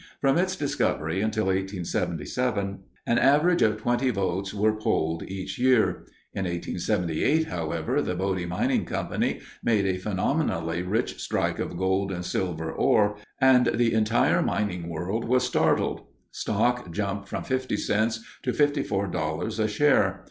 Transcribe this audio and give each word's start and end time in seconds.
From 0.19 0.35
its 0.39 0.55
discovery 0.55 1.21
until 1.21 1.45
1877 1.45 2.79
an 3.05 3.19
average 3.19 3.61
of 3.61 3.77
twenty 3.79 4.09
votes 4.09 4.51
were 4.51 4.75
polled 4.75 5.21
each 5.27 5.59
year. 5.59 6.07
In 6.33 6.45
1878, 6.45 7.45
however, 7.49 8.01
the 8.01 8.15
Bodie 8.15 8.47
Mining 8.47 8.83
Company 8.83 9.41
made 9.63 9.85
a 9.85 9.99
phenomenally 9.99 10.81
rich 10.81 11.21
strike 11.21 11.59
of 11.59 11.77
gold 11.77 12.11
and 12.11 12.25
silver 12.25 12.71
ore, 12.71 13.15
and 13.39 13.67
the 13.75 13.93
entire 13.93 14.41
mining 14.41 14.89
world 14.89 15.23
was 15.25 15.43
startled. 15.45 16.01
Stock 16.31 16.89
jumped 16.91 17.27
from 17.27 17.43
fifty 17.43 17.77
cents 17.77 18.21
to 18.41 18.53
fifty 18.53 18.81
four 18.81 19.05
dollars 19.05 19.59
a 19.59 19.67
share. 19.67 20.19